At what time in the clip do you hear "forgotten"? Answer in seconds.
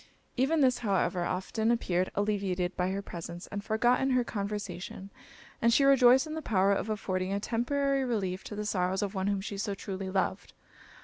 3.63-4.09